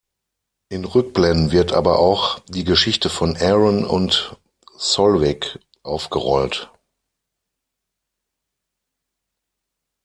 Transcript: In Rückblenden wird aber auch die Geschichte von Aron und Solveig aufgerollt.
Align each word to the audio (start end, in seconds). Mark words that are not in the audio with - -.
In 0.69 0.83
Rückblenden 0.83 1.51
wird 1.51 1.73
aber 1.73 1.99
auch 1.99 2.39
die 2.49 2.63
Geschichte 2.63 3.07
von 3.07 3.37
Aron 3.37 3.85
und 3.85 4.35
Solveig 4.75 5.59
aufgerollt. 5.83 6.71